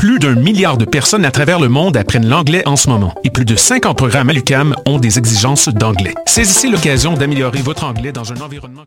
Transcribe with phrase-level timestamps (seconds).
[0.00, 3.28] Plus d'un milliard de personnes à travers le monde apprennent l'anglais en ce moment et
[3.28, 6.14] plus de 50 programmes à l'UCAM ont des exigences d'anglais.
[6.24, 8.86] Saisissez l'occasion d'améliorer votre anglais dans un environnement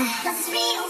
[0.00, 0.80] i just real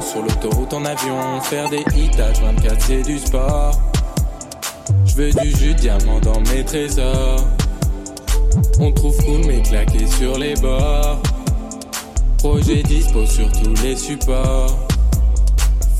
[0.00, 3.72] sur l'autoroute en avion, faire des hits à 24 c'est du sport.
[5.04, 7.44] Je veux du jus de diamant dans mes trésors.
[8.80, 11.20] On trouve cool mais claqué sur les bords.
[12.38, 14.78] Projet dispo sur tous les supports.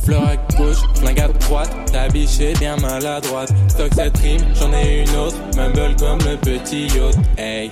[0.05, 3.53] Fleur à gauche, flingue à droite, ta biche est bien maladroite.
[3.69, 7.17] Stock cette rime, j'en ai une autre, mumble comme le petit yacht.
[7.37, 7.71] Hey,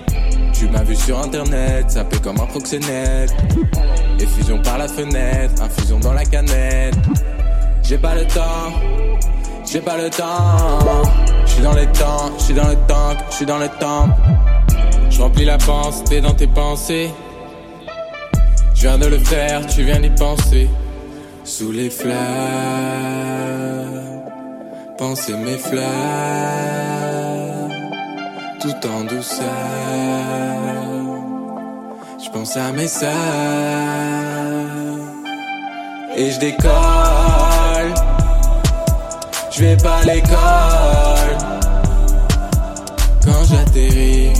[0.52, 3.34] tu m'as vu sur internet, ça fait comme un proxénète.
[4.18, 6.94] Effusion par la fenêtre, infusion dans la canette.
[7.82, 8.72] J'ai pas le temps,
[9.70, 11.04] j'ai pas le temps.
[11.46, 14.08] J'suis dans les temps, j'suis dans le tank, j'suis dans le temps.
[15.10, 17.10] J'remplis la pensée dans tes pensées.
[18.74, 20.68] Je viens de le faire, tu viens d'y penser.
[21.44, 22.14] Sous les fleurs,
[24.96, 25.82] penser mes fleurs,
[28.60, 30.91] tout en douceur.
[32.24, 33.10] Je pense à mes sœurs
[36.14, 37.94] et je décolle.
[39.50, 41.36] Je vais pas à l'école
[43.24, 44.32] quand j'atterris.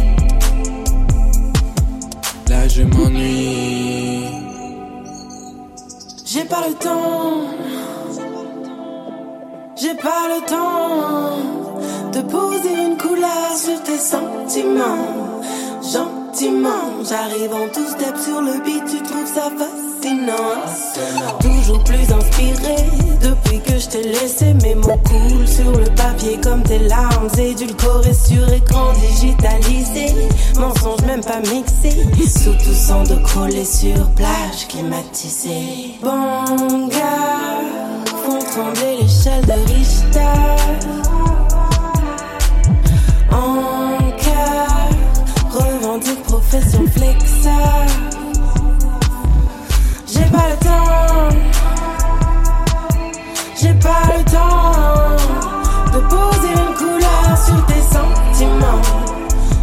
[2.49, 4.27] Là je m'ennuie.
[6.25, 7.33] J'ai pas le temps.
[9.75, 15.23] J'ai pas le temps de poser une couleur sur tes sentiments.
[16.33, 21.37] Gentiment, j'arrive en tout step sur le beat, tu trouves ça fascinant.
[21.41, 22.77] Toujours plus inspiré
[23.21, 28.15] depuis que je t'ai laissé mes mots coulent sur le papier comme tes larmes édulcorées
[28.15, 30.15] sur écran digitalisé.
[30.59, 35.99] Mensonges même pas mixés, sous tout sang de coller sur plage climatisée.
[36.03, 37.61] Bon gars,
[38.25, 40.53] font trembler l'échelle de Richter.
[46.61, 47.87] Flexa.
[50.07, 51.37] J'ai pas le temps,
[53.61, 55.17] j'ai pas le temps
[55.93, 58.83] de poser une couleur sur tes sentiments.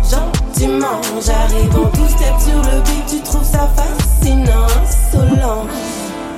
[0.09, 5.67] Gentiment, j'arrive en tout step sur le beat, tu trouves ça fascinant, insolent.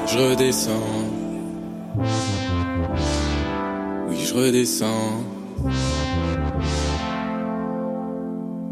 [0.07, 0.71] Je redescends.
[4.09, 5.23] Oui, je redescends.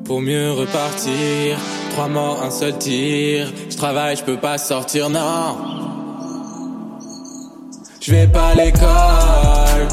[0.09, 1.59] Pour mieux repartir,
[1.91, 3.53] trois morts, un seul tir.
[3.69, 5.55] Je travaille, je peux pas sortir, non.
[8.01, 9.87] Je vais pas à l'école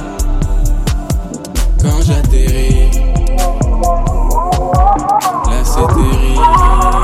[1.83, 2.91] quand j'atterris.
[5.51, 6.96] Là, c'est terrible.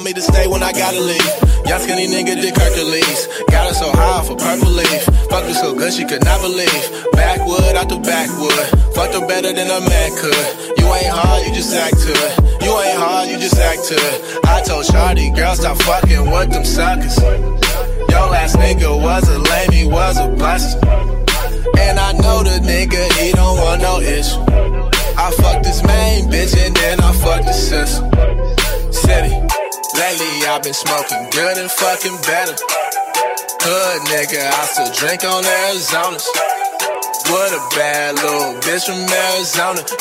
[0.00, 0.12] Gorilla.
[0.12, 0.31] She want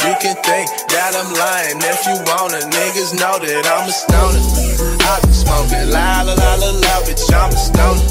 [0.01, 2.57] You can think that I'm lying if you wanna.
[2.73, 4.41] Niggas know that I'm a stoner.
[4.97, 8.01] I've been smoking la la la la la, bitch, I'm a stoner.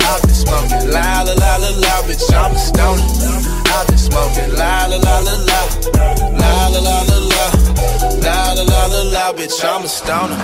[0.00, 3.04] I've been smoking la la la la la, bitch, I'm a stoner.
[3.68, 5.60] I've been smoking la la la la la,
[6.40, 7.46] la la la la la,
[8.24, 10.40] la la la la la, bitch, I'm a stoner.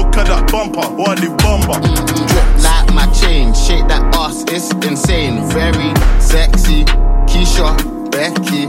[0.00, 0.86] Look at that bumper.
[0.96, 1.76] What the bomber.
[1.76, 5.44] Drip like my chain, shake that ass, it's insane.
[5.52, 6.84] Very sexy,
[7.28, 7.76] Keisha,
[8.10, 8.66] Becky.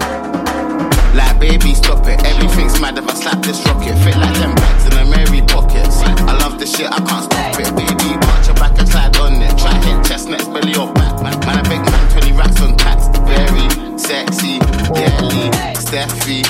[1.16, 2.24] Like baby, stop it.
[2.24, 3.96] Everything's mad if I slap this rocket.
[4.04, 6.04] Fit like them bags in the Mary pockets.
[6.04, 7.72] I love this shit, I can't stop it.
[7.76, 9.58] Baby, punch your back and slide on it.
[9.58, 11.16] Try hit chestnuts, belly or back.
[11.24, 13.08] Man, man, a big man, 20 racks on tax.
[13.28, 13.66] Very
[13.98, 14.60] sexy,
[14.96, 15.48] girly,
[15.80, 16.44] Steffi.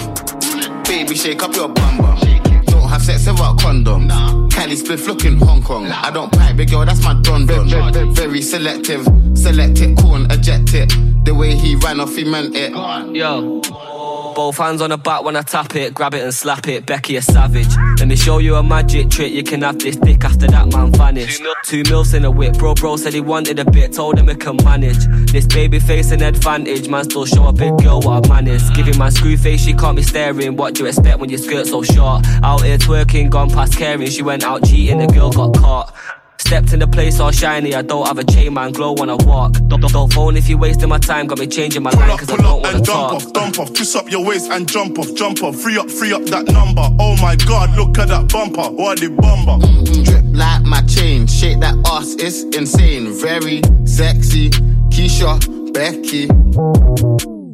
[0.87, 2.60] Baby, shake up your bum bum.
[3.01, 4.07] Don't have sex without condom.
[4.51, 5.87] Cali spliff looking Hong Kong.
[5.87, 8.13] I don't pipe, big girl, that's my don don.
[8.13, 10.93] Very selective, select it, cool and eject it.
[11.25, 12.73] The way he ran off, he meant it.
[13.15, 13.59] Yo.
[14.35, 16.85] Both hands on the back when I tap it, grab it and slap it.
[16.85, 17.67] Becky a savage.
[17.99, 19.31] Let me show you a magic trick.
[19.33, 21.41] You can have this dick after that man vanished.
[21.63, 22.73] Two mils in a whip, bro.
[22.73, 25.05] Bro said he wanted a bit, told him he can manage.
[25.31, 27.03] This baby face an advantage, man.
[27.03, 28.73] Still show a big girl what I managed.
[28.75, 30.55] Giving my screw face, she can't be staring.
[30.55, 32.25] What do you expect when your skirt so short?
[32.43, 34.09] Out here twerking, gone past caring.
[34.09, 35.93] She went out cheating, the girl got caught.
[36.41, 39.13] Stepped in the place all shiny, I don't have a chain man, glow when I
[39.13, 39.53] walk.
[39.67, 42.09] Don't, don't, don't phone if you're wasting my time, got me changing my Pull line
[42.09, 43.13] up, cause I don't wanna and jump talk.
[43.13, 43.73] off, dump off.
[43.73, 45.55] Twist up your waist and jump off, jump off.
[45.55, 46.81] Free up, free up that number.
[46.99, 48.69] Oh my god, look at that bumper.
[48.71, 49.65] What the bomber.
[49.65, 50.03] Mm-hmm.
[50.03, 53.13] Drip like my chain, shake that ass, it's insane.
[53.21, 54.49] Very sexy,
[54.89, 55.39] Keisha,
[55.73, 56.27] Becky.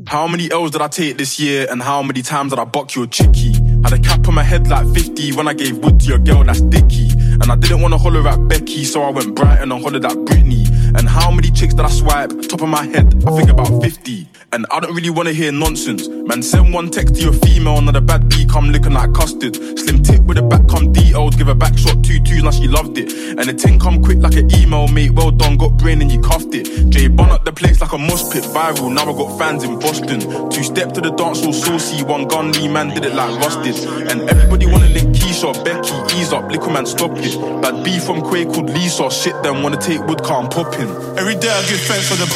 [0.08, 2.96] How many L's did I take this year and how many times did I buck
[2.96, 3.54] your chickie?
[3.88, 6.44] Had a cap on my head like 50 when I gave wood to your girl
[6.44, 7.10] that's dicky.
[7.40, 10.68] And I didn't wanna holler at Becky, so I went Brighton and hollered at Britney.
[10.98, 12.34] And how many chicks did I swipe?
[12.50, 14.28] Top of my head, I think about 50.
[14.52, 16.10] And I don't really wanna hear nonsense.
[16.10, 19.56] Man, send one text to your female, now the bad B come looking like custard.
[19.56, 22.68] Slim tip with a back come detailed, give a back shot two twos, now she
[22.68, 23.14] loved it.
[23.38, 25.12] And the ting come quick like an email, mate.
[25.12, 26.90] Well done, got brain and you cuffed it.
[26.90, 28.94] Jay bun up the place like a mosh pit, viral.
[28.94, 30.20] Now I got fans in Boston.
[30.50, 33.77] Two step to the dance all saucy, one gun man did it like rusted.
[33.86, 37.36] And everybody wanna link Keisha, Becky, ease up, liquor man stop it.
[37.62, 40.90] Bad B from Quay called Lisa, shit them wanna take wood car and pop him.
[41.18, 42.28] Every day I give thanks for the.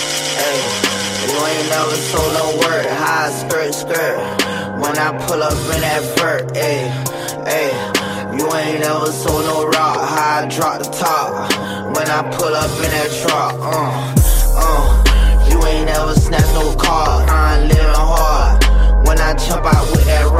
[1.22, 4.18] You ain't never sold no word, high skirt, skirt.
[4.82, 6.89] When I pull up in that vert, ayy,
[7.46, 8.39] ayy.
[8.39, 11.52] You ain't never sold no rock, high drop the top.
[11.96, 14.15] When I pull up in that truck, uh,
[14.58, 15.50] uh.
[15.50, 18.63] You ain't never snatched no car, I'm living hard.
[19.06, 20.31] When I jump out with that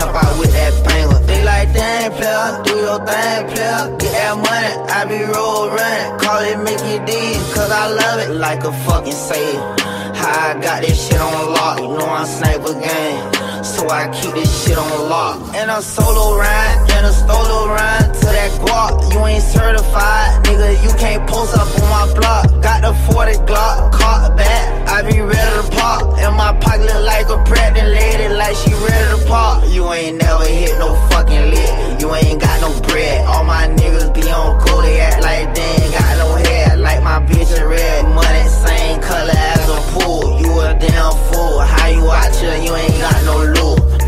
[0.00, 3.84] Jump out with that banger, they like, damn, player, do your thing, player.
[4.00, 6.18] Get that money, I be roll running.
[6.18, 9.76] Call it Mickey D, cause I love it like a fucking sailor.
[10.16, 11.80] I got this shit on lock.
[11.80, 13.39] You know I'm sniper gang.
[13.62, 15.54] So I keep this shit on lock.
[15.54, 19.12] And a solo ride, and a solo ride to that guap.
[19.12, 20.82] You ain't certified, nigga.
[20.82, 22.62] You can't post up on my block.
[22.62, 24.88] Got the 40 Glock, caught back.
[24.88, 26.18] I be ready to pop.
[26.18, 29.68] And my pocket look like a pregnant lady, like she ready to pop.
[29.68, 32.00] You ain't never hit no fucking lick.
[32.00, 33.26] You ain't got no bread.
[33.26, 36.76] All my niggas be on cool, they act like they ain't got no hair.
[36.78, 38.08] Like my bitch is red.
[38.08, 40.39] Money, same color as a pool.
[40.80, 41.58] You a damn fool.
[41.60, 42.56] How you out here?
[42.56, 44.00] You ain't got no loot.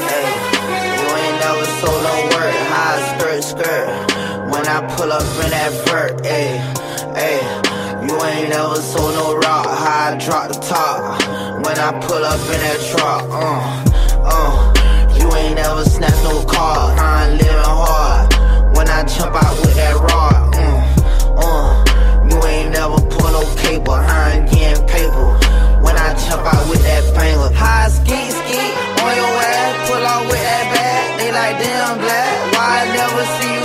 [0.00, 0.28] Hey,
[0.96, 2.54] you ain't never sold no word.
[2.72, 3.88] High skirt, skirt.
[4.50, 6.56] When I pull up in that vert, ayy,
[7.16, 8.08] ayy.
[8.08, 9.66] You ain't never sold no rock.
[9.66, 11.20] How I drop the top.
[11.66, 13.84] When I pull up in that truck, uh,
[14.24, 15.18] uh.
[15.18, 16.96] You ain't never snatched no car.
[16.96, 18.32] I'm living hard.
[18.76, 20.39] When I jump out with that rod,
[27.90, 28.20] ski
[29.02, 29.74] on your ass.
[29.90, 31.04] Pull out with that bag.
[31.18, 32.34] They like damn black.
[32.54, 33.64] Why I never see you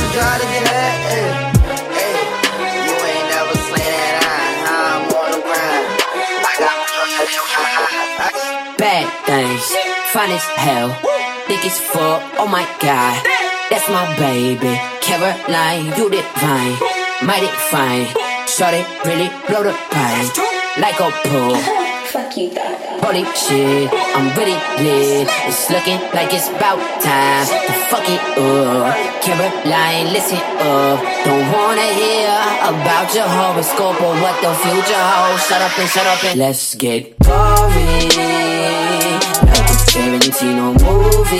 [3.11, 4.15] ain't never seen that
[8.77, 9.65] Bad things,
[10.13, 10.89] fine as hell,
[11.47, 12.21] thick as fuck.
[12.37, 13.23] Oh my god,
[13.69, 14.73] that's my baby.
[15.01, 16.75] Caroline, you divine,
[17.23, 18.07] mighty fine.
[18.47, 20.27] Shorty really blow the pine
[20.79, 21.84] like a pro.
[22.35, 25.23] Holy shit, I'm really lit.
[25.47, 28.91] It's looking like it's about time to fuck it up.
[29.23, 30.99] Caroline, listen up.
[31.23, 32.27] Don't wanna hear
[32.59, 35.47] about your horoscope or what the future holds.
[35.47, 38.11] Shut up and shut up and let's get boring.
[39.47, 41.39] Like a Tarantino movie.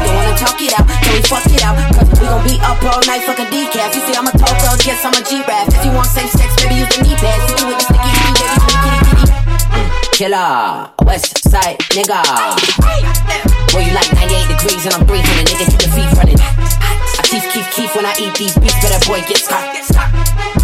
[0.00, 1.76] Don't wanna talk it out, can we fuck it out?
[1.92, 3.92] Cause we gon' be up all night, fuck a decaf.
[3.92, 5.68] You see, I'm a talker, yes, I'm a G-Rap.
[5.68, 7.44] If you want safe sex, baby, use the knee pads.
[7.52, 8.32] Hit you with the sticky, baby,
[8.80, 9.05] kitty.
[10.16, 12.24] Killer, West Side nigga.
[13.68, 16.40] Boy, you like 98 degrees and I'm 300 niggas hit the feet running.
[16.40, 19.60] I teeth keep keep when I eat these beats, that boy get stuck.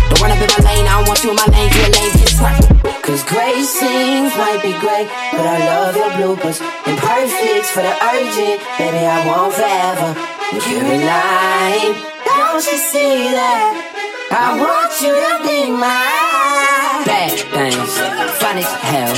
[0.09, 1.91] Don't run up in my lane, I don't want you in my lane, you a
[1.93, 2.57] lane, get stuck.
[3.05, 6.57] Cause gray scenes might be great, but I love your bloopers.
[6.89, 10.17] Imperfects for the urgent, baby, I want forever.
[10.65, 11.93] Caroline,
[12.25, 13.69] don't you see that?
[14.33, 16.32] I want you to be mine.
[17.05, 17.99] Bad things,
[18.39, 19.15] fine as hell,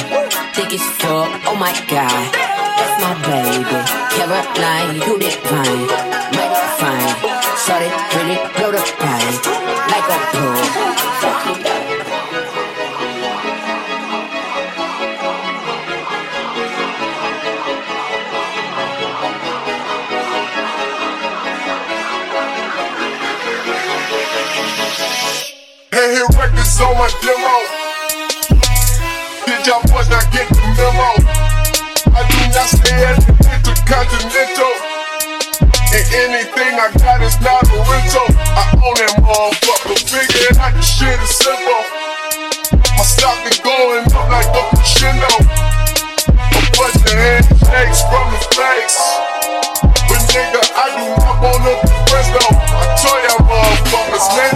[0.54, 1.28] thick as fuck.
[1.46, 3.80] Oh my god, that's my baby.
[4.14, 5.86] Caroline, you divine,
[6.32, 7.12] mighty fine.
[7.64, 9.36] Shorty really blow the pine
[9.90, 10.48] like a pro.
[25.90, 26.74] Hey, hit records
[29.66, 31.09] y'all boys not get the memo?
[32.12, 34.74] I do not stay at the Intercontinental.
[35.94, 38.29] And anything I got is not a rental.
[38.44, 39.96] I own that motherfucker.
[40.05, 41.81] Figured out the shit is simple.
[42.98, 45.33] My stock been going up like a crescendo.
[45.33, 49.00] A bunch of handshakes from the fakes.
[50.12, 51.94] But nigga, I do not wanna be
[52.37, 52.53] though.
[52.53, 54.53] I tell y'all motherfuckers, man,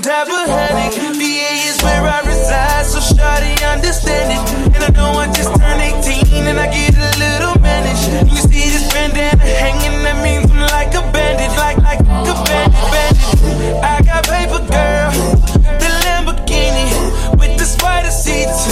[0.00, 0.94] some type of headache.
[1.16, 4.74] VA is where I reside, so shawty understand it.
[4.74, 8.02] And I know I just turned 18 and I get a little mannish.
[8.30, 12.84] You see this bandana hanging, that means I'm like a bandit, like like a bandit,
[12.92, 13.84] bandit.
[13.84, 15.10] I got paper, girl,
[15.80, 16.88] the Lamborghini
[17.38, 18.68] with the spider seats.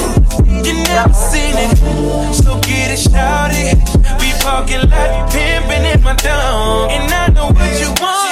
[0.48, 3.76] You never seen it, so get it shouted.
[4.20, 8.27] We parking like pimping in my dome, and I know what you want.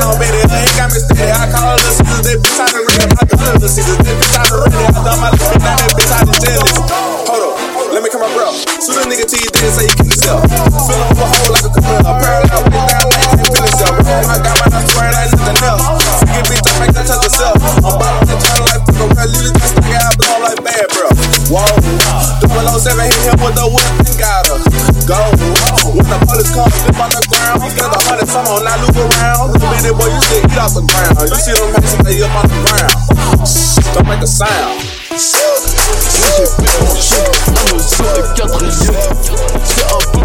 [0.00, 0.40] Ready.
[1.32, 3.06] I call her the scissors, that bitch out of ready.
[3.12, 4.86] I call her the scissors, that bitch out of ready.
[4.88, 6.72] I done my lips, now that bitch out of jealous.
[7.28, 8.48] Hold up, let me come up, bro.
[8.80, 10.40] Shoot a nigga till you say you kill yourself.
[10.48, 12.00] Fill with a hole like a career.
[12.00, 13.94] Parallel with down lane, can't feel himself.
[14.32, 15.82] I got my nuts swear like nothing else.
[16.24, 17.56] Freaking bitch, don't make that touch herself.
[17.60, 20.86] I'm about to to like fuck a real little just like I blow like bad,
[20.96, 21.08] bro.
[21.52, 21.68] Whoa,
[22.48, 24.71] 007 hit him with the whip and got her.
[25.12, 25.20] Go,
[25.92, 27.60] when the police come, on the ground.
[27.60, 27.84] The
[28.48, 29.52] on, around.
[29.52, 30.00] You still
[30.40, 31.20] eat off the ground.
[31.28, 32.96] You up on the ground.
[33.92, 34.80] Don't make a sound.
[35.18, 35.44] C'est
[39.84, 40.24] un peu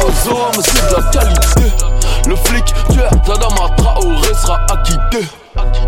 [0.00, 1.66] aux hommes, c'est de la qualité
[2.26, 5.28] Le flic tueur d'Adama Traoré sera acquitté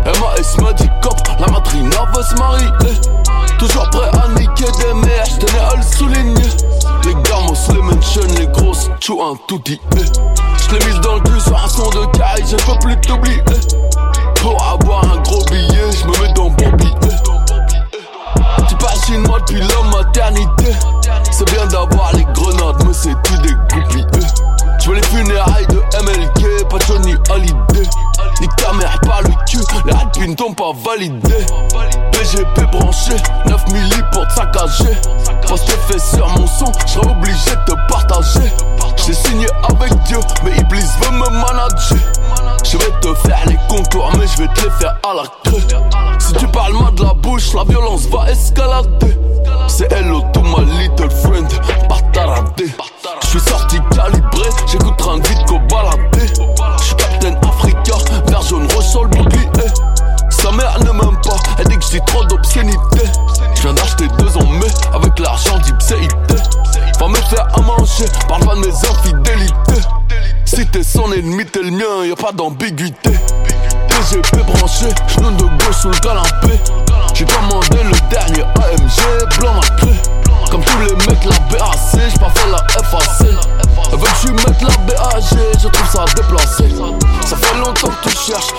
[0.05, 2.67] MAS m'a dit cop, la matrina veut se marier
[3.57, 6.49] Toujours prêt à niquer des mères, j'tenais à le souligner.
[7.05, 11.39] Les gamos, les mention, les grosses, tchou un tout dit J'l'ai mise dans le cul
[11.39, 13.43] sur un son de caille, je peux plus t'oublier
[14.41, 16.95] Pour avoir un gros billet, j'me mets dans billet
[18.67, 20.71] tu passes chinois depuis la maternité.
[21.31, 24.05] C'est bien d'avoir les grenades mais c'est tout des goupilles
[24.85, 27.89] Je veux les funérailles de MLK Pas Johnny Hallyday
[28.39, 31.43] Nique ta mère par le cul Les alpines t'ont pas validé
[32.11, 33.15] PGP branché
[33.47, 34.95] 9 milli pour te saccager
[35.47, 38.51] Poste fait sur mon son J'serais obligé de te partager
[39.03, 41.97] J'ai signé avec Dieu Mais Iblis veut me manager
[42.63, 45.61] je vais te faire les contours, mais je vais te les faire à la creux.
[46.19, 49.15] Si tu parles mal de la bouche, la violence va escalader.
[49.67, 51.47] C'est hello to my little friend,
[51.87, 52.65] pas taradé.
[53.21, 56.27] Je suis sorti calibré, j'écoute train vite qu'au baladé.
[56.79, 57.93] Je suis Captain Africa,
[58.81, 59.47] sur le bouclier.
[60.29, 63.03] Sa mère ne m'aime pas, elle dit que j'ai trop d'obscénité.
[63.55, 66.35] Je viens d'acheter deux en mai avec l'argent d'Ipséité.
[66.99, 69.87] Va me faire à manger, parle pas de mes infidélités.
[70.45, 73.11] Si t'es son ennemi, t'es le mien, y'a pas d'ambiguïté.
[73.87, 76.59] TGP branché, genou de gauche sous le canapé.
[77.13, 79.61] J'ai commandé le dernier AMG, blanc.
[80.51, 83.27] Comme tous les mecs, la BAC, j'ai pas fait la FAC.
[83.91, 85.23] Elle veut que je mette la BAG,
[85.61, 86.65] je trouve ça déplacé.
[87.25, 88.53] Ça fait longtemps que tu cherches,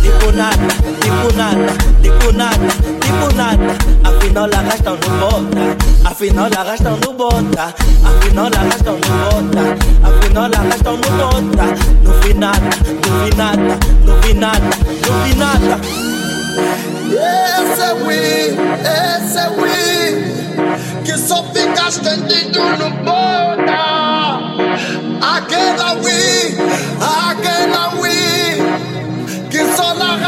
[0.00, 0.68] Diponada,
[1.02, 2.68] diponada, diponada,
[3.00, 3.74] diponada.
[4.04, 5.64] Afinal la gastan no bota.
[6.08, 7.74] Afinal la gastan no bota.
[8.04, 9.64] Afinal la gastan no bota.
[10.08, 11.66] Afinal la gastan no bota.
[12.04, 12.70] No vi nada,
[13.04, 13.74] no vi nada,
[14.06, 14.70] no vi nada,
[15.02, 15.76] no vi nada.
[17.12, 18.24] Ese oui,
[18.84, 19.80] ese oui,
[21.04, 23.82] que só fica estendido no bota.
[25.36, 26.24] Aquela oui,
[27.00, 28.11] aquela oui.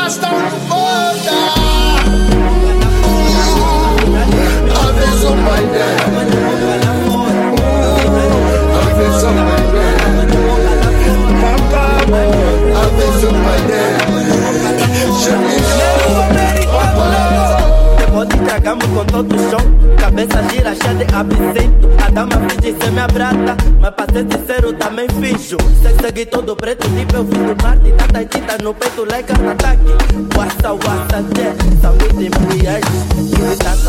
[0.05, 0.84] Rasta no fogo.
[18.45, 19.61] Depois de tragamos com todo o show
[19.99, 21.88] Cabeça gira cheia de absinto.
[22.05, 25.57] A dama finge ser minha brata Mas pra ser sincero também finjo.
[25.82, 29.49] Sei seguir todo preto tipo eu vim do Marte Tata tinta no peito like an
[29.51, 29.82] ataque.
[30.36, 31.55] Wassa wassa yeah?
[31.80, 32.84] Saúde mulheres.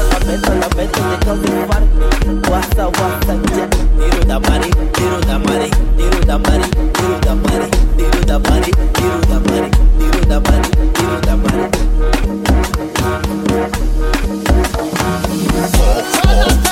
[0.09, 1.87] Cabeça da mente de cão de infarto
[2.51, 3.69] Wassa wassa yeah?
[3.99, 8.71] Tiro da mari, tiro da mari Tiro da mari, tiro da mari Tiro da mari,
[8.93, 11.65] tiro da mari Tiro da mari, tiro da mari
[16.07, 16.64] Oh.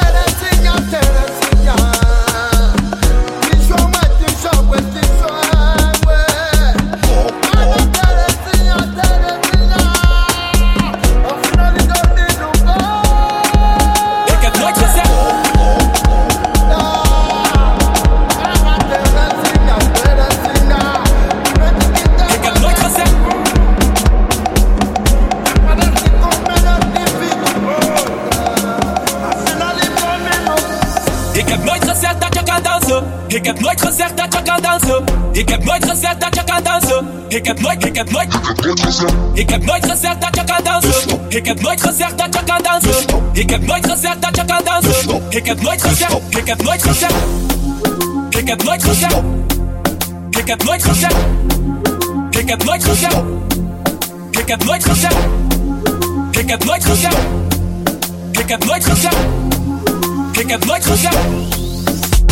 [35.53, 37.07] Heb nooit gezegd dat je kan dansen.
[37.27, 38.33] Ik heb nooit, ik heb nooit.
[39.33, 41.19] Ik heb nooit gezegd dat je kan dansen.
[41.29, 43.19] Ik heb nooit gezegd dat je kan dansen.
[43.33, 45.21] Ik heb nooit gezegd dat je kan dansen.
[45.29, 46.13] Ik heb nooit gezegd.
[46.29, 47.15] Ik heb nooit gezegd.
[48.29, 49.15] Ik heb nooit gezegd.
[50.29, 51.15] Ik heb nooit gezegd.
[52.31, 53.15] Ik heb nooit gezegd.
[54.31, 55.17] Ik heb nooit gezegd.
[56.31, 57.17] Ik heb nooit gezegd.
[58.31, 59.17] Ik heb nooit gezegd.
[60.31, 61.17] Ik heb nooit gezegd.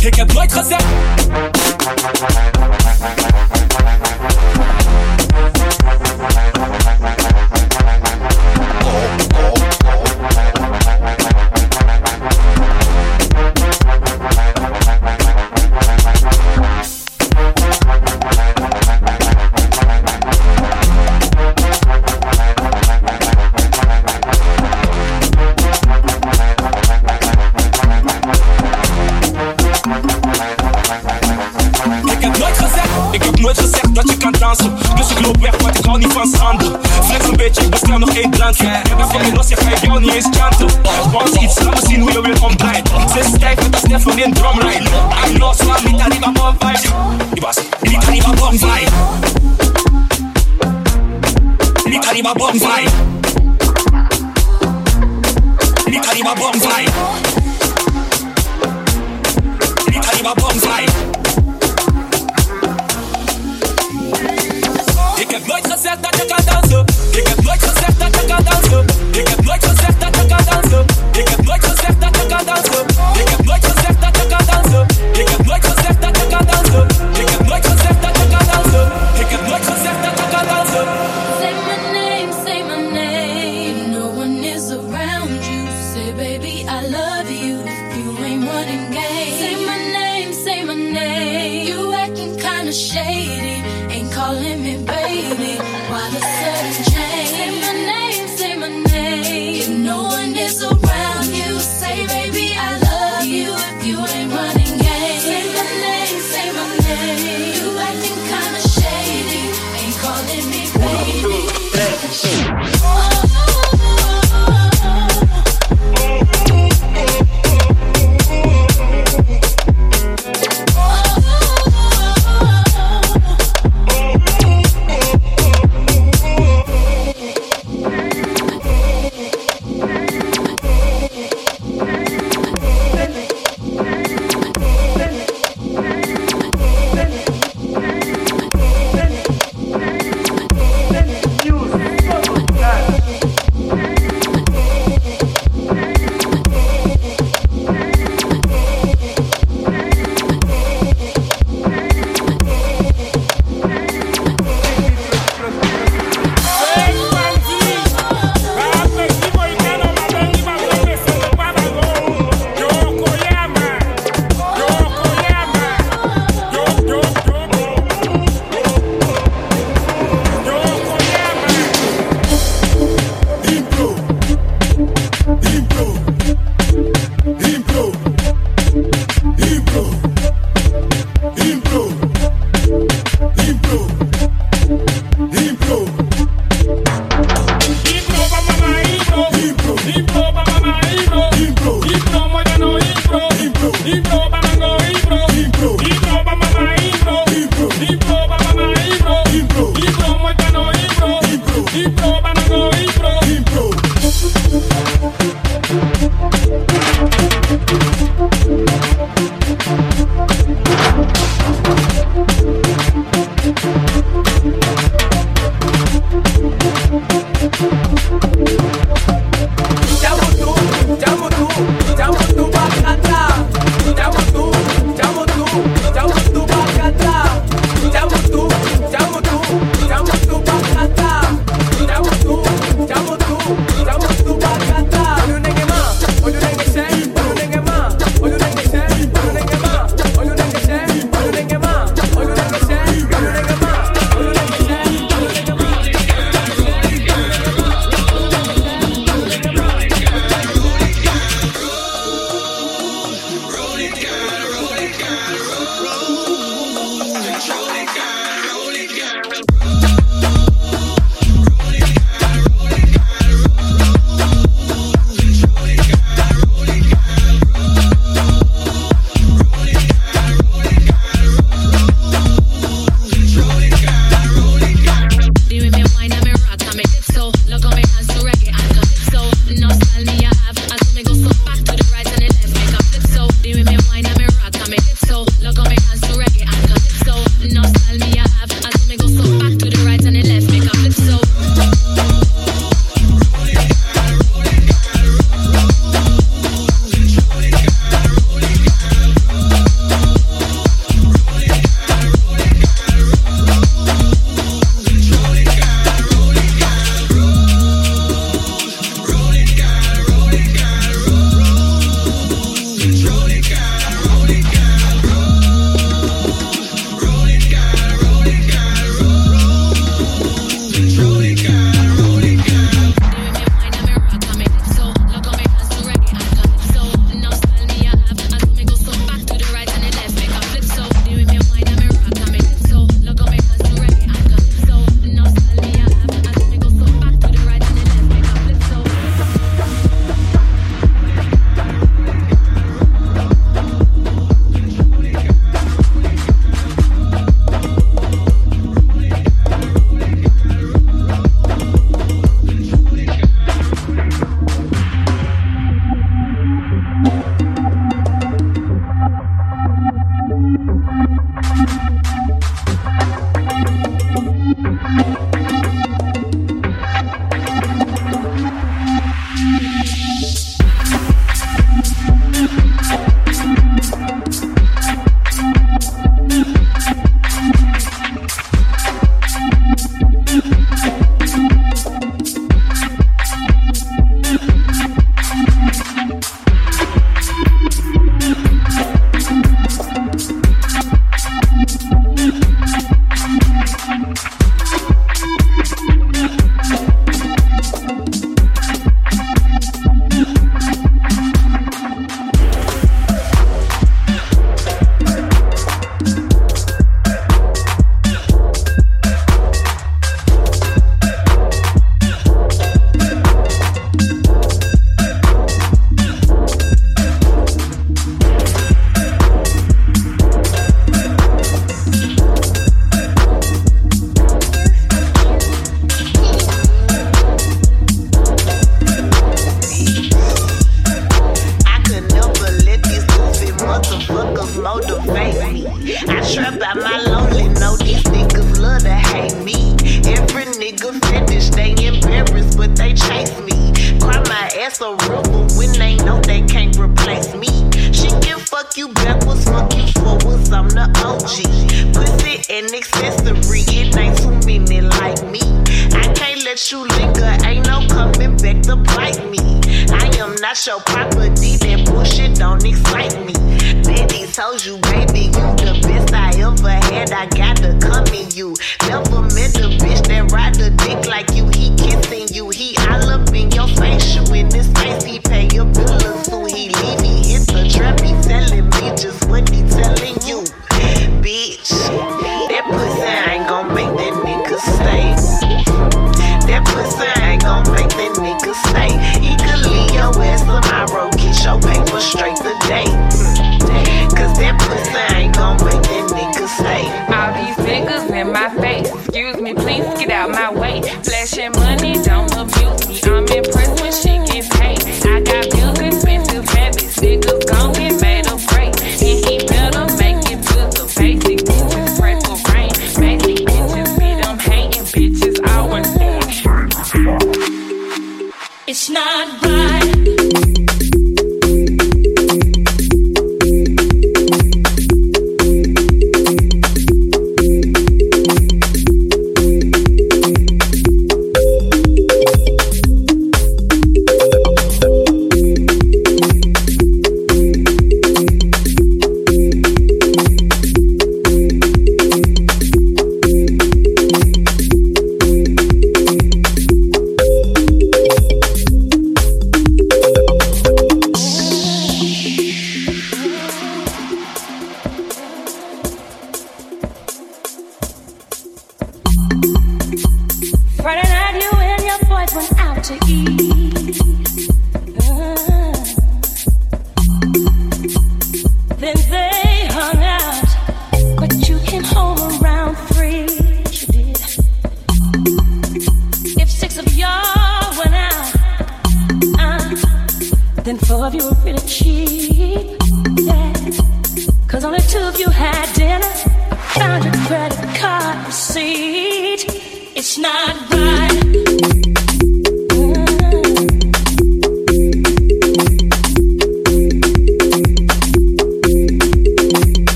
[0.00, 0.84] Ik heb nooit gezegd.
[36.52, 36.78] Niet van schande.
[37.04, 38.66] Flex een beetje, ik bestel nog één drankje.
[38.66, 40.68] Ik ben van je los, je ik jou niet eens chanten.
[41.10, 42.88] Bounce iets, laat me zien hoe je weer ontbijt.
[42.88, 44.88] Ze stijf met de snef van in drumline.
[45.26, 46.88] I'm lost, man, niet aan die bom vibe.
[47.32, 48.90] Die was, niet aan die bom vibe.
[51.84, 53.09] Niet aan die bom vibe.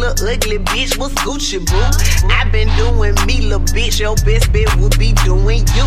[0.00, 0.96] Little ugly bitch.
[0.96, 1.76] What's Gucci, boo?
[2.32, 4.00] I been doing me, little bitch.
[4.00, 5.86] Your best bet would be doing you.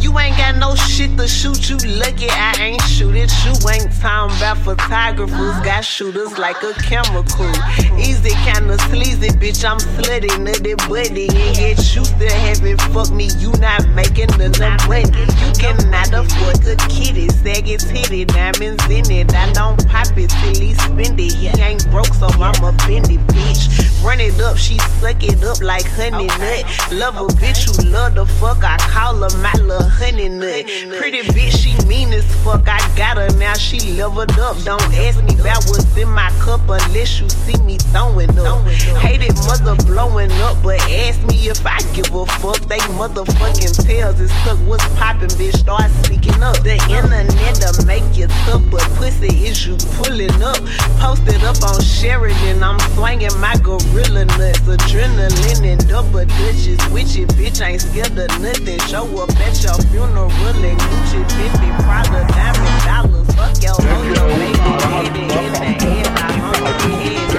[0.00, 1.68] You ain't got no shit to shoot.
[1.68, 3.32] You lucky I ain't shoot it.
[3.44, 5.56] You ain't talking about photographers.
[5.64, 7.52] Got shooters like a camera crew.
[7.98, 9.64] Easy, kinda sleazy, bitch.
[9.68, 11.28] I'm slutty, nutty, buddy.
[11.28, 13.28] And yet you still haven't fucked me.
[13.38, 15.10] You not making enough money.
[15.42, 17.28] You cannot afford the kitty.
[17.28, 19.34] Saggy titty, diamonds in it.
[19.34, 21.32] I don't pop it till he spend it.
[21.32, 23.81] He ain't broke, so I'ma bend it, bitch.
[24.02, 26.64] Run it up, she suck it up like honey nut.
[26.90, 28.64] Love a bitch who love the fuck.
[28.64, 30.66] I call her my little honey nut.
[30.98, 32.66] Pretty bitch, she mean as fuck.
[32.66, 34.60] I got her now, she leveled up.
[34.64, 38.66] Don't ask me about what's in my cup unless you see me throwing up.
[38.98, 42.58] Hated mother blowing up, but ask me if I give a fuck.
[42.66, 44.58] They motherfucking tails is stuck.
[44.66, 45.54] What's poppin', bitch?
[45.58, 46.58] Start speaking up.
[46.64, 50.58] The internet to make you tough, but pussy is you pulling up.
[50.98, 54.60] Posted up on Sheridan, I'm swinging my gorilla nuts.
[54.60, 56.12] Adrenaline and double.
[56.12, 58.78] With it, bitch, ain't scared of nothing.
[58.88, 60.30] Show up at your funeral
[60.64, 63.28] in Gucci, 50 Prada, diamond dollars.
[63.34, 66.06] Fuck your hoe, your baby, hit in the head.
[66.06, 67.32] I hung your head.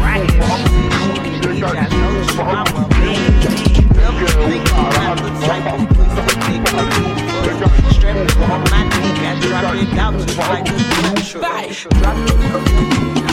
[0.00, 3.20] Right, bitch, I told you I'm a bad
[3.94, 7.16] Never think about the type of pussy they could.
[7.94, 10.80] Strap it on my neck, I drop it out just like a
[11.22, 11.44] truck.
[12.00, 13.23] Drop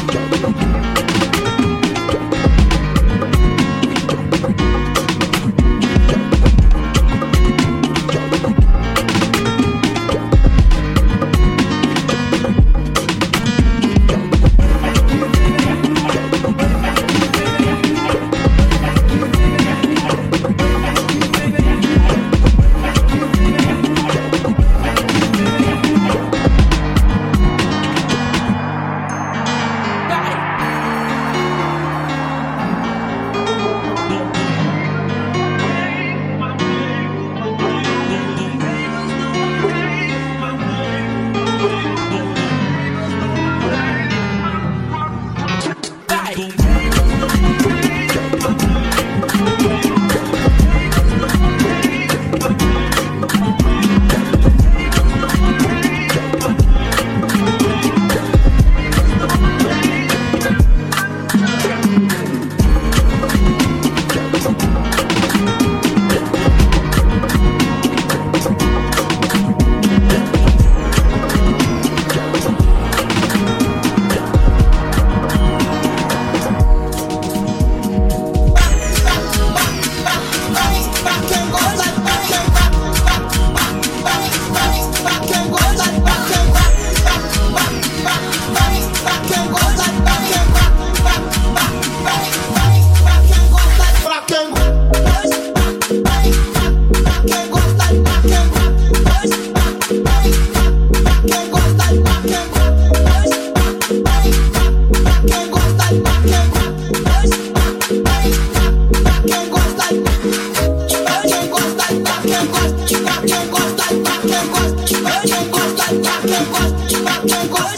[117.24, 117.71] Le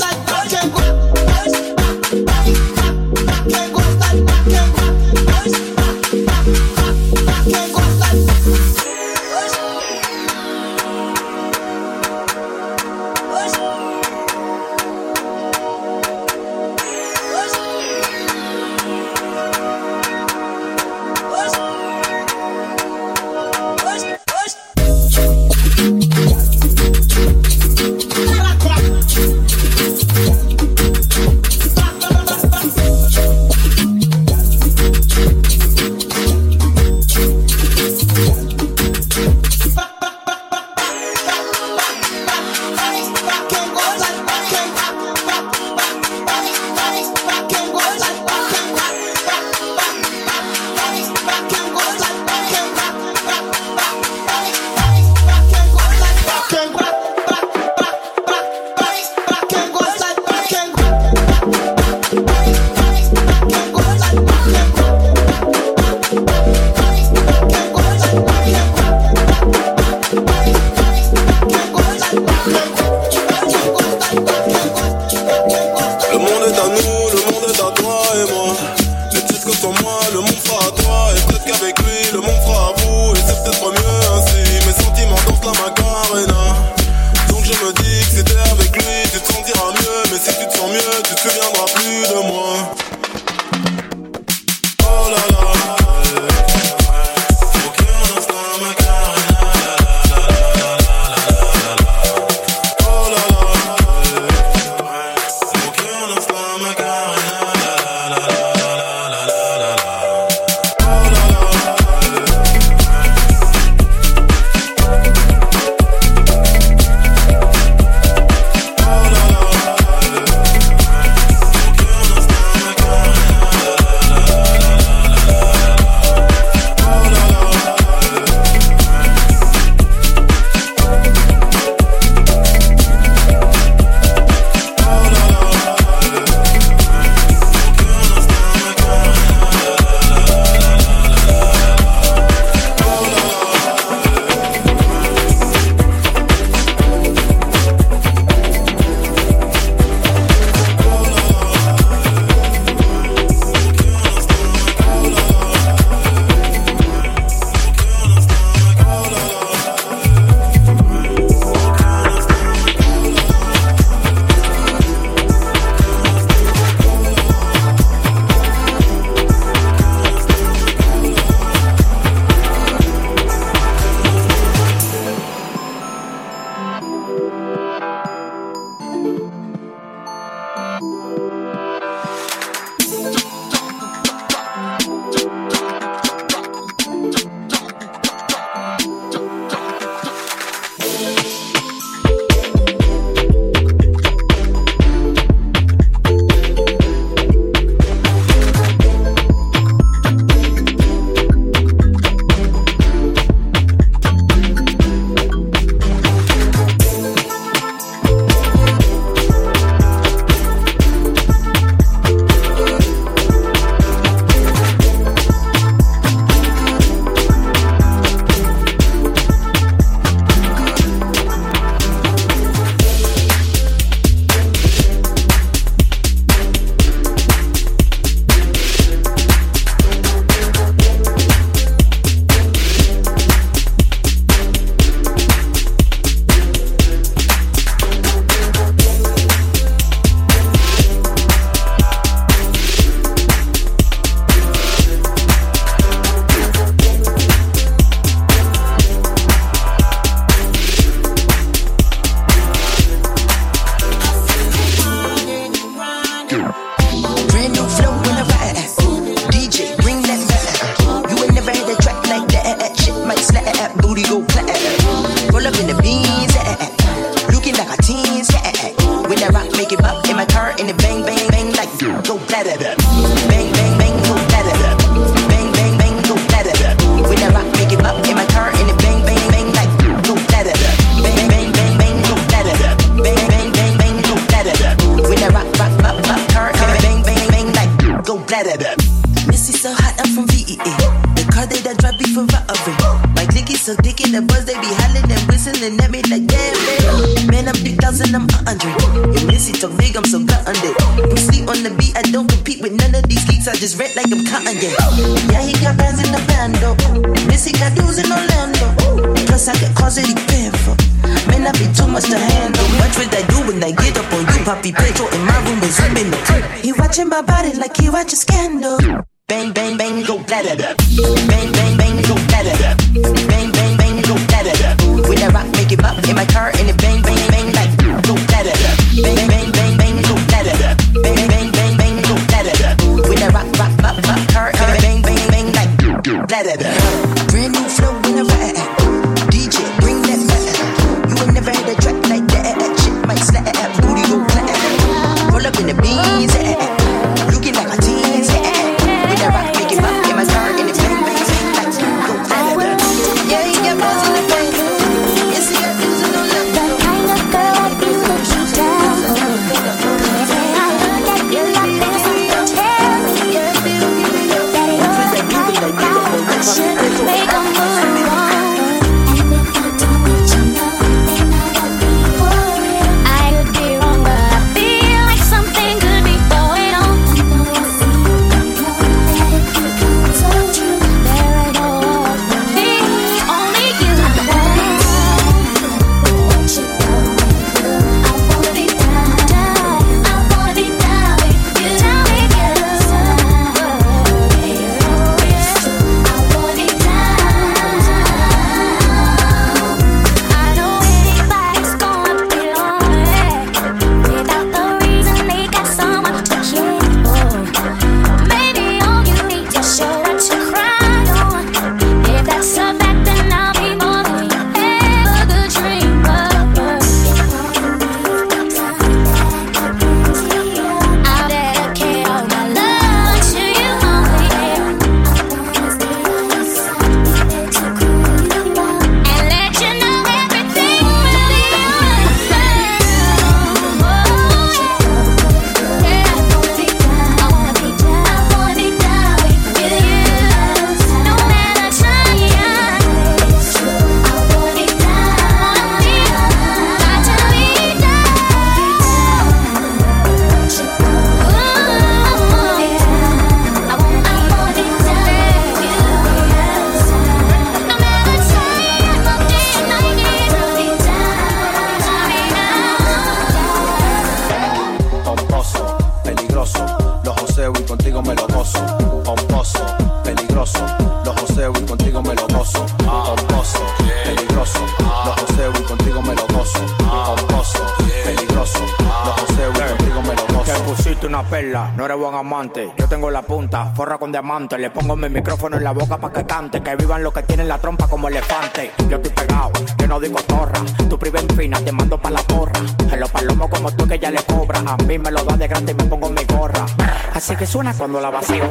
[481.83, 482.71] no eres buen amante.
[482.77, 484.57] Yo tengo la punta, forra con diamante.
[484.57, 486.63] Le pongo mi micrófono en la boca pa' que cante.
[486.63, 488.71] Que vivan los que tienen la trompa como elefante.
[488.87, 490.61] Yo estoy pegado, yo no digo torra.
[490.89, 492.61] Tu priven fina, te mando pa' la porra.
[492.89, 494.59] En los palomos como tú que ya le cobra.
[494.65, 496.65] A mí me lo da de grande y me pongo mi gorra.
[497.13, 498.45] Así que suena cuando la vacío.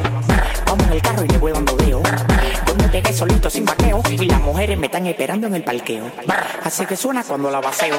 [0.67, 2.03] Vamos en el carro y le voy dando deo.
[2.67, 4.03] Yo me solito sin vaqueo.
[4.11, 6.05] Y las mujeres me están esperando en el parqueo.
[6.63, 7.95] Así que suena cuando la vacío.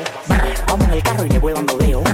[0.68, 2.04] Vamos en el carro y le voy dando deo.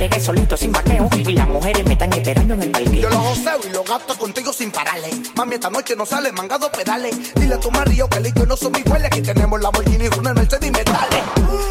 [0.00, 1.08] Me pegué solito sin vaqueo.
[1.14, 3.02] Y las mujeres me están esperando en el parqueo.
[3.02, 5.10] Yo lo joseo y lo gasto contigo sin pararle.
[5.34, 7.34] Mami, esta noche no sale mangado pedales.
[7.34, 9.06] Dile a tu marido que el no son iguales.
[9.06, 11.22] Aquí tenemos la Lamborghini, una Mercedes y metales.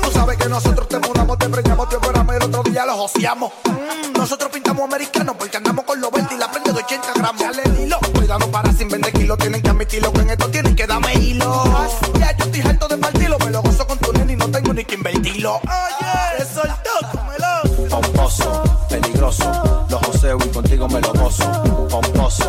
[0.03, 2.95] Tú sabes que nosotros te mudamos, te preñamos, te operamos y el otro día los
[2.95, 3.51] joseamos.
[4.15, 7.41] Nosotros pintamos americanos porque andamos con los 20 y la prende de 80 gramos.
[7.65, 9.37] El hilo, cuidado para sin vender kilos.
[9.39, 11.63] Tienen que admitirlo que en esto tienen que darme hilo.
[12.19, 14.73] Ya yo estoy harto de partirlo, me lo gozo con tu nene y no tengo
[14.73, 15.61] ni que invertirlo.
[18.87, 21.45] Peligroso, los joseo y contigo me lo gozo.
[21.89, 22.45] Pomposo,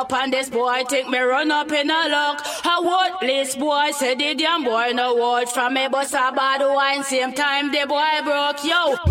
[0.00, 2.40] up on this boy, think me run up in a lock.
[2.64, 7.04] A worthless boy, said the damn boy, no word from me, but a bad wine,
[7.04, 9.09] same time the boy broke, yo.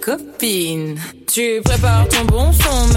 [0.00, 0.98] copines.
[1.26, 2.87] Tu prépares ton bon fond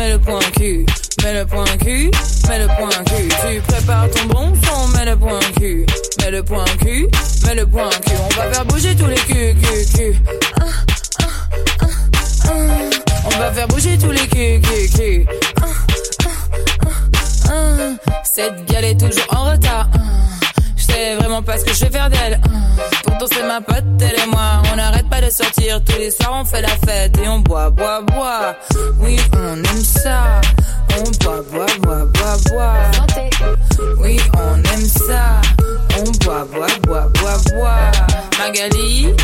[38.92, 39.16] Magali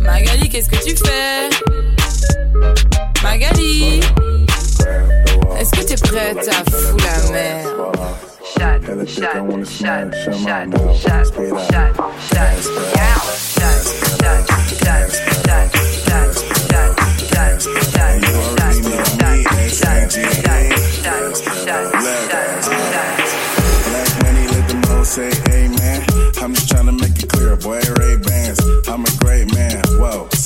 [0.00, 1.48] Magali, qu'est-ce que tu fais
[3.22, 4.00] Magali
[5.58, 7.66] Est-ce que t'es prête à foutre la mer
[8.44, 9.26] Shot, shot,
[9.64, 12.04] shot, shot, shot, shot,
[25.14, 26.04] Say amen.
[26.42, 27.78] I'm just trying to make it clear, boy.
[27.98, 28.63] Ray Bans.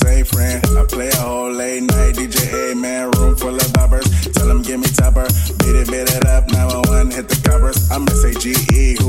[0.09, 0.65] Whoa, friend.
[0.75, 2.71] I play a whole late night DJ.
[2.71, 4.33] A man, room full of boppers.
[4.33, 5.27] Tell them give me topper.
[5.59, 6.47] Beat it, beat it up.
[6.49, 7.89] 911, hit the covers.
[7.91, 8.97] I'm S-A-G-E.
[8.99, 9.08] Who would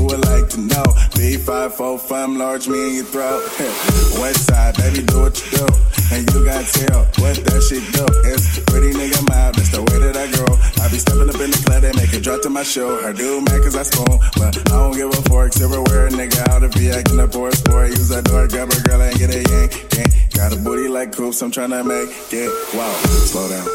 [0.51, 0.83] to know?
[1.15, 3.39] B545, large me in your throat.
[4.19, 5.67] West side, baby, do what you do.
[6.11, 8.03] And you got to tell what that shit do.
[8.27, 9.55] It's pretty nigga mob.
[9.55, 10.51] That's the way that I grow.
[10.83, 13.01] I be stepping up in the club, they make it drop to my show.
[13.01, 14.19] Her do man, cause I spoon.
[14.35, 15.53] But I don't give a fork.
[15.53, 17.89] Silverware, nigga, out of be acting up for a sport.
[17.89, 19.71] Use that door, grab a girl and get a yank.
[19.95, 20.11] yank.
[20.35, 22.51] Got a booty like coops, I'm tryna make it.
[22.75, 22.91] Wow,
[23.31, 23.67] slow down.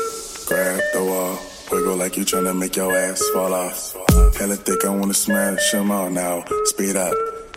[0.44, 1.55] Grab the wall.
[1.70, 3.96] Wiggle like you tryna make your ass fall off.
[4.38, 6.44] Hella thick, I wanna smash them all now.
[6.64, 7.14] Speed up.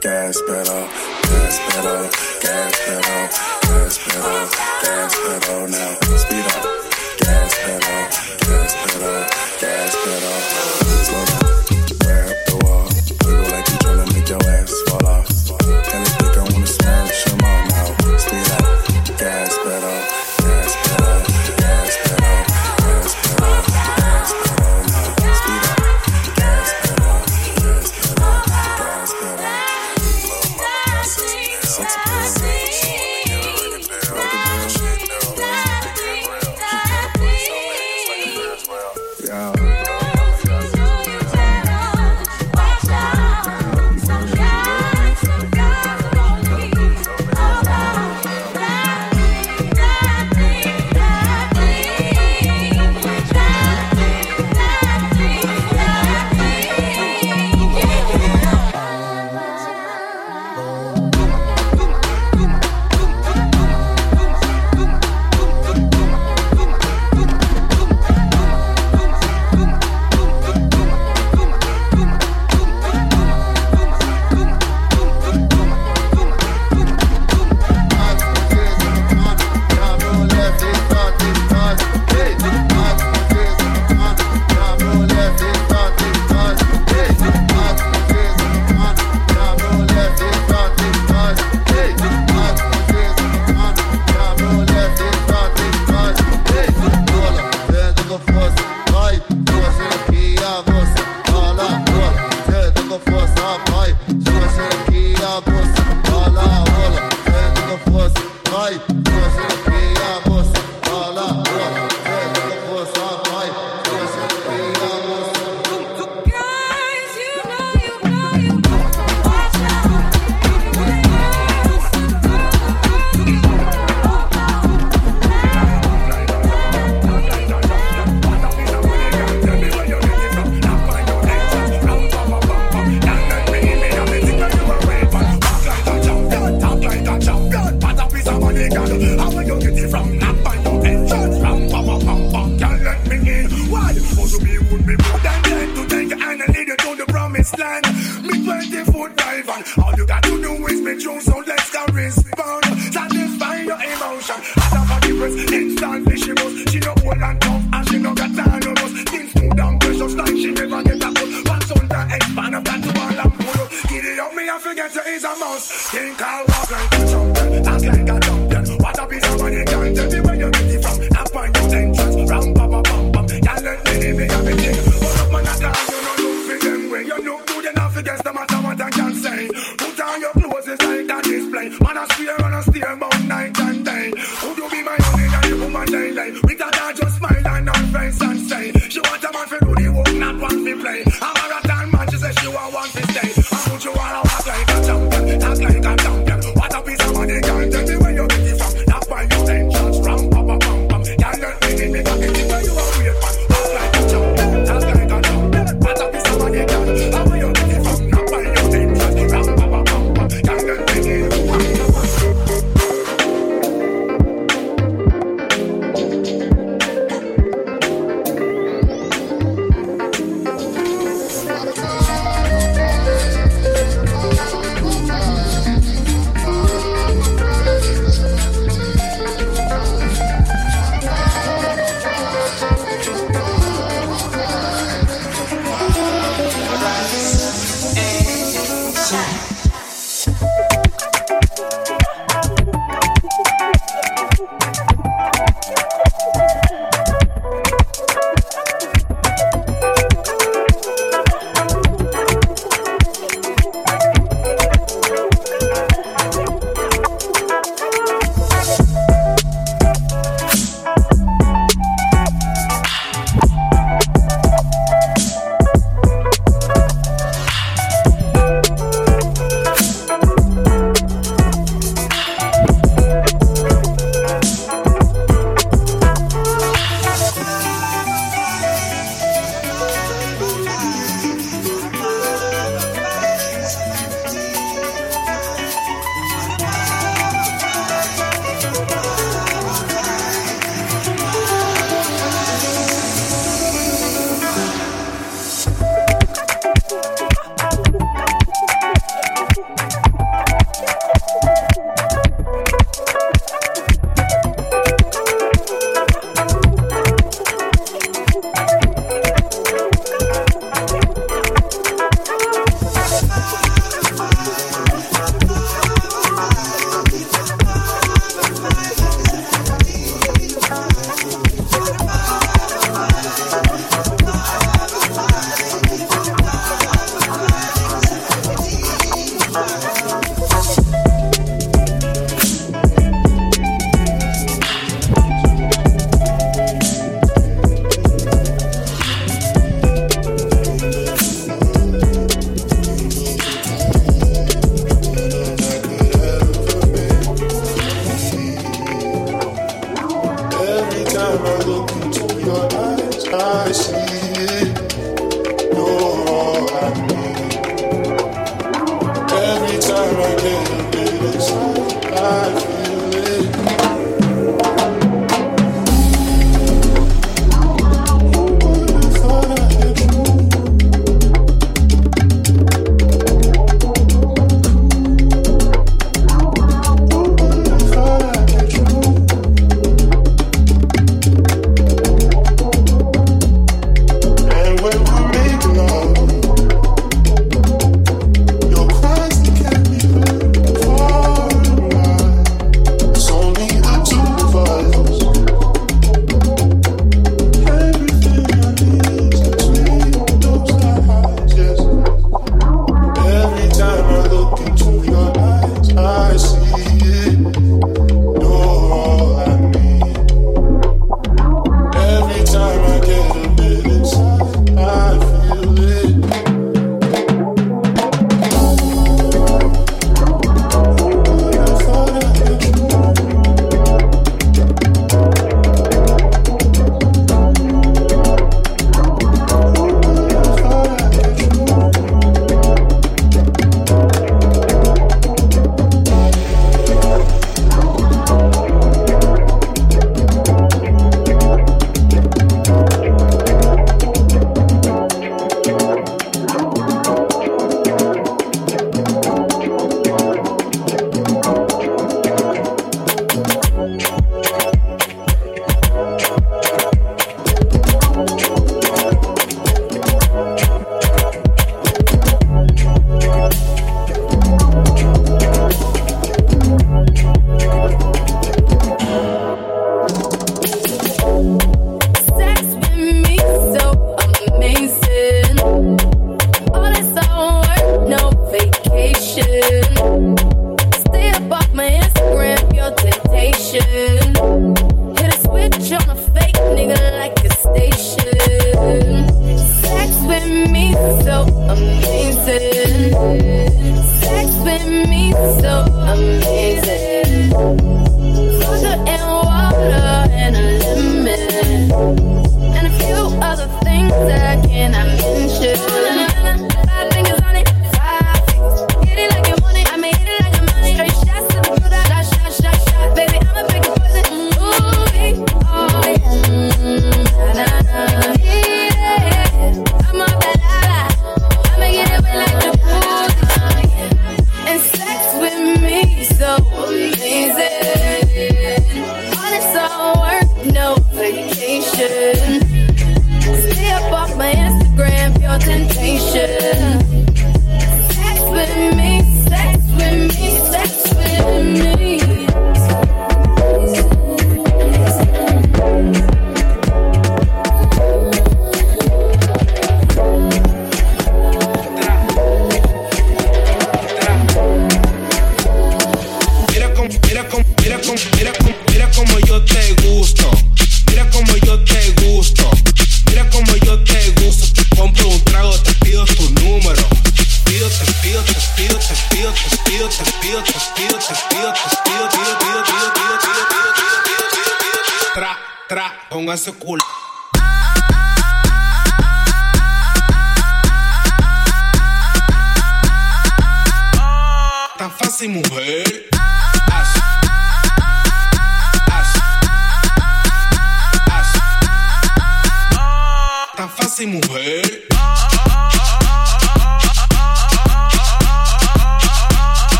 [0.00, 0.88] Gas pedal,
[1.22, 2.10] gas pedal,
[2.42, 3.28] gas pedal,
[3.62, 4.48] gas pedal,
[4.82, 5.94] gas pedal now.
[6.24, 6.64] Speed up.
[7.18, 8.02] Gas pedal,
[8.42, 9.24] gas pedal,
[9.60, 10.61] gas pedal.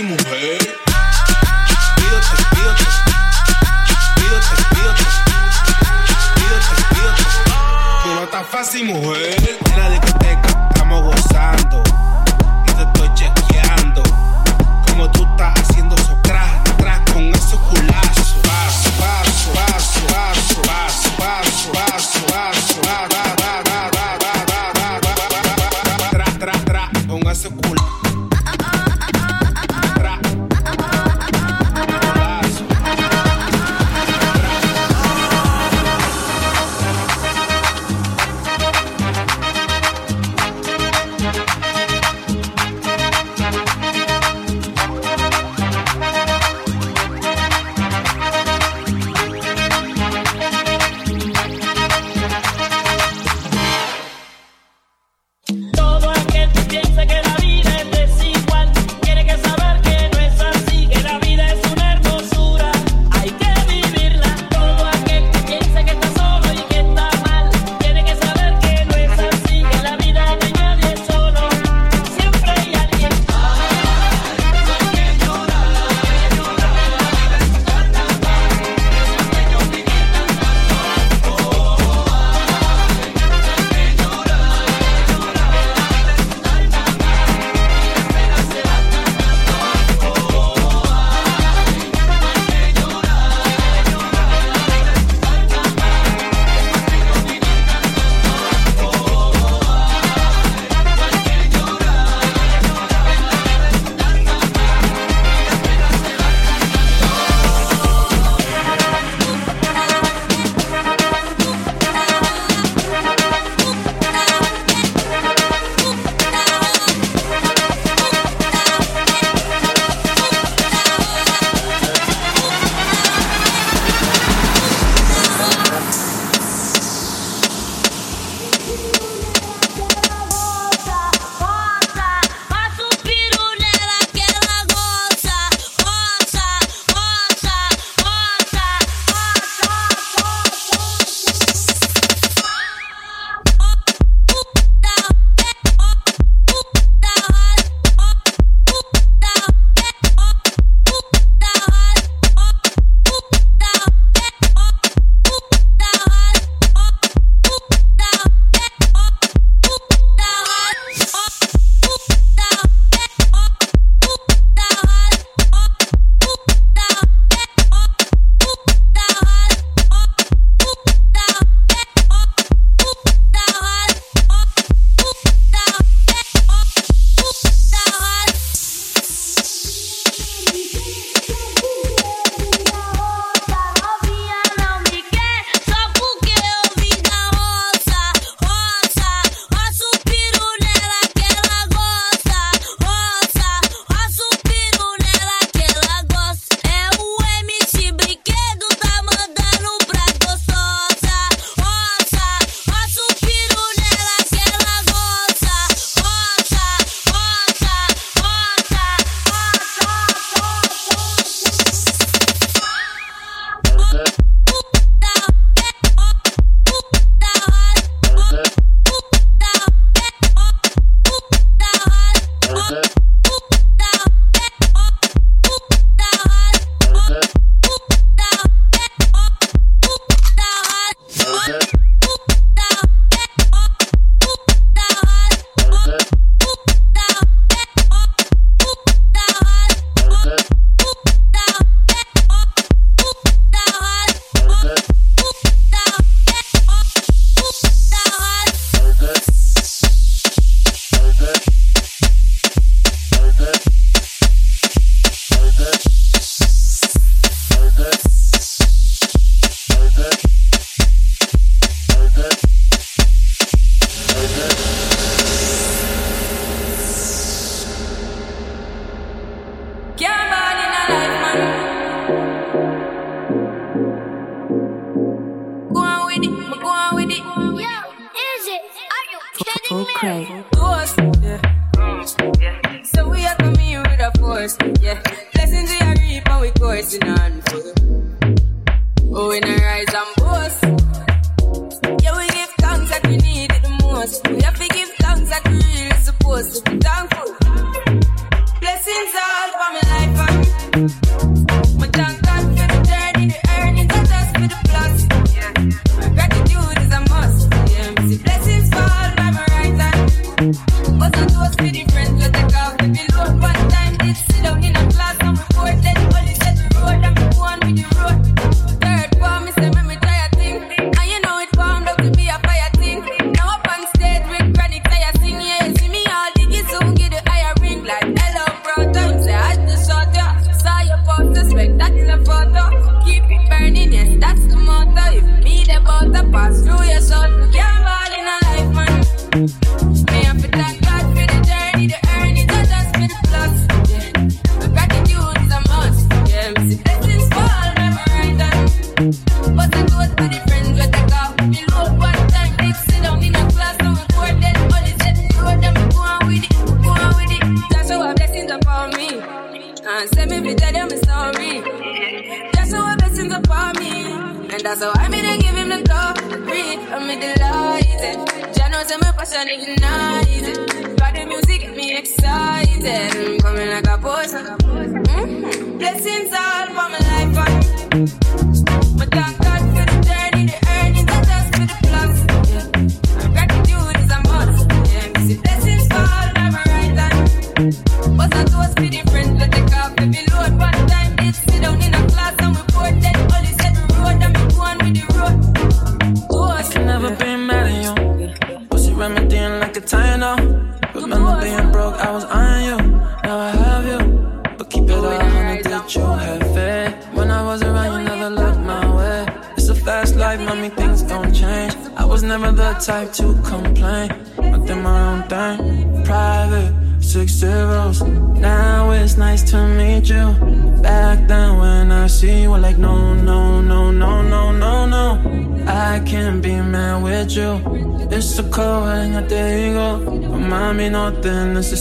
[0.00, 0.80] sem morrer.
[8.30, 9.29] Tá fácil morrer.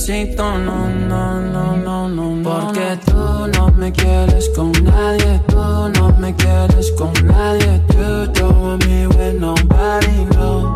[0.09, 2.43] necesito, no, no, no, no, no.
[2.43, 7.81] Porque tú no me quieres con nadie, tú no me quieres con nadie.
[7.93, 10.73] You don't want me with nobody, no.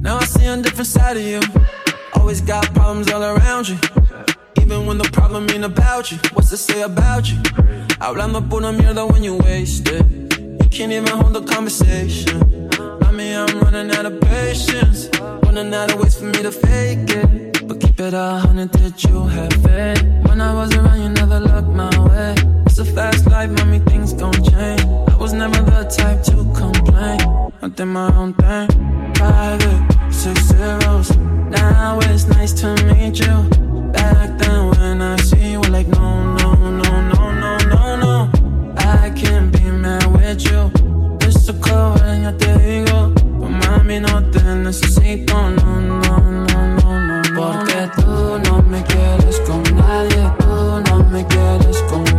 [0.00, 1.40] Now I see a different side of you.
[2.14, 3.78] Always got problems all around you.
[4.60, 7.36] Even when the problem ain't about you, what's to say about you?
[8.00, 10.02] Hablando pura mierda when you wasted.
[10.62, 12.70] You can't even hold a conversation.
[13.02, 15.10] I mean, I'm running out of patience
[15.52, 17.68] on and out of ways for me to fake it.
[17.68, 20.02] But keep it a hundred that you have faith.
[20.26, 22.34] When I was around, you never looked my way.
[22.66, 24.82] It's a fast life, mommy, things gon' change.
[25.12, 27.20] I was never the type to complain.
[27.62, 28.68] I did my own thing.
[29.14, 29.80] Private,
[30.10, 31.14] six zeros.
[31.16, 33.36] Now it's nice to meet you.
[33.92, 38.74] Back then, when I see you, like, no, no, no, no, no, no, no.
[38.76, 40.70] I can't be mad with you.
[41.26, 43.21] It's so cold, and yo te.
[43.74, 47.22] a mí no te necesito, no, no, no, no, no.
[47.34, 52.11] Porque tú no me quieres con nadie, tú no me quieres con nadie.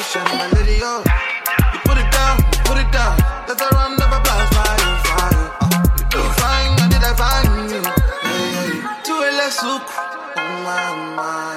[0.00, 1.04] Opposition, my lady, oh.
[1.72, 3.16] You put it down, put it down.
[3.46, 5.44] That's a run never by you, fire.
[5.98, 7.82] You do fine, I did I find you.
[7.84, 9.02] Yeah, yeah.
[9.04, 9.82] Tu es le oh
[10.64, 11.56] my, my.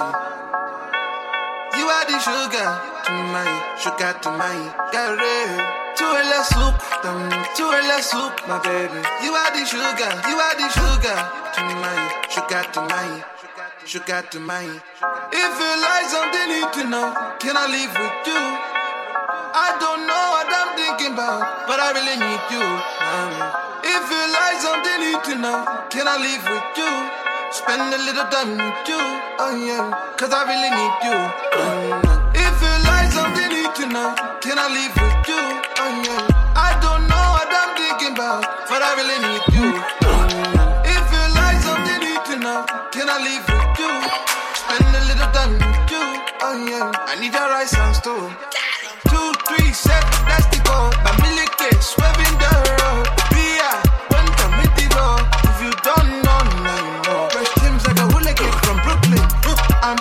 [1.78, 2.70] You are the sugar
[3.06, 4.58] to my, sugar to my,
[4.92, 5.54] get real.
[5.96, 9.02] Tu es le sucre, um, tu es le sucre, my baby.
[9.24, 11.20] You are the sugar, you are the sugar
[11.56, 11.98] to my,
[12.30, 13.24] sugar to my,
[13.86, 14.64] sugar to my.
[14.64, 18.42] If you like something you need to know, can I live with you?
[19.54, 22.64] I don't know what I'm thinking about, but I really need you.
[22.64, 23.34] Um,
[23.84, 25.58] if you like something you need to know,
[25.92, 26.92] can I live with you?
[27.52, 31.18] Spend a little time with you, oh yeah, cause I really need you.
[31.54, 32.02] Um,
[32.34, 34.10] if you like something you need to know,
[34.42, 35.42] can I live with you?
[35.78, 36.24] Oh yeah,
[36.58, 39.43] I don't know what I'm thinking about, but I really need
[46.46, 48.12] oh I need your rice and stew.
[49.10, 50.92] Two, three, seven, that's the goal.
[51.04, 52.63] My milk swerving down.